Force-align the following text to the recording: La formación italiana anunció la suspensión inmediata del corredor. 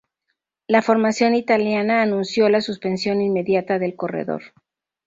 La 0.65 0.81
formación 0.81 1.35
italiana 1.35 2.01
anunció 2.01 2.49
la 2.49 2.61
suspensión 2.61 3.21
inmediata 3.21 3.77
del 3.77 3.95
corredor. 3.95 4.41